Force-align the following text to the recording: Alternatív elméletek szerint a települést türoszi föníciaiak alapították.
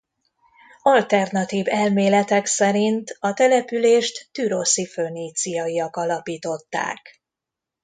Alternatív 0.81 1.67
elméletek 1.67 2.45
szerint 2.45 3.17
a 3.19 3.33
települést 3.33 4.29
türoszi 4.31 4.85
föníciaiak 4.85 5.95
alapították. 5.95 7.21